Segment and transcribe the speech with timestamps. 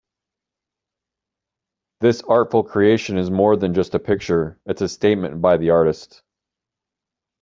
[1.99, 6.23] This artful creation is more than just a picture, it's a statement by the artist.